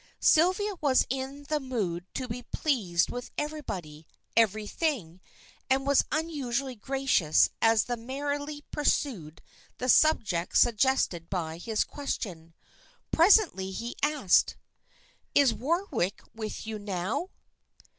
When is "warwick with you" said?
15.53-16.79